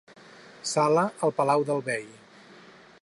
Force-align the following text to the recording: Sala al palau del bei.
Sala 0.69 1.03
al 1.27 1.35
palau 1.41 1.67
del 1.69 1.85
bei. 1.91 2.09